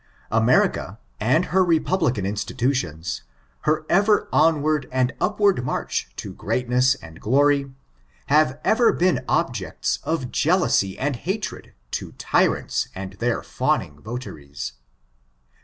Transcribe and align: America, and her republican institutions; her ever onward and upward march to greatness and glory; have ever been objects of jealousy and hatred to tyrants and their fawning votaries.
America, 0.31 0.97
and 1.19 1.45
her 1.53 1.63
republican 1.63 2.25
institutions; 2.25 3.21
her 3.65 3.85
ever 3.87 4.27
onward 4.33 4.89
and 4.91 5.13
upward 5.21 5.63
march 5.63 6.09
to 6.15 6.33
greatness 6.33 6.95
and 7.03 7.21
glory; 7.21 7.69
have 8.25 8.59
ever 8.63 8.91
been 8.91 9.23
objects 9.27 9.99
of 10.03 10.31
jealousy 10.31 10.97
and 10.97 11.17
hatred 11.17 11.73
to 11.91 12.13
tyrants 12.13 12.87
and 12.95 13.13
their 13.19 13.43
fawning 13.43 14.01
votaries. 14.01 14.73